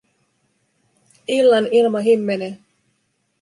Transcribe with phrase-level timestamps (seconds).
[1.35, 2.51] Illan ilma himmenee.